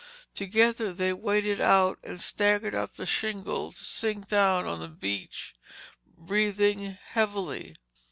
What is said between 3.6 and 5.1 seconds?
to sink down on the